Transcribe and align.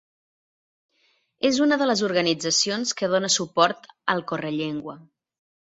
És 1.49 1.59
una 1.65 1.77
de 1.83 1.89
les 1.91 2.01
organitzacions 2.09 2.95
que 3.03 3.11
dóna 3.13 3.31
suport 3.37 3.89
al 4.15 4.27
Correllengua. 4.35 5.01